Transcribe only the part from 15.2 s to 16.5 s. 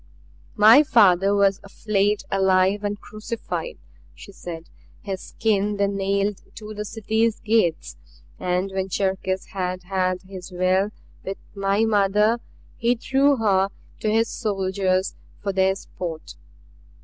for their sport.